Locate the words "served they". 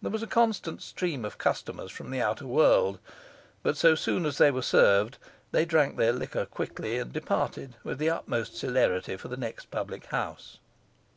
4.62-5.64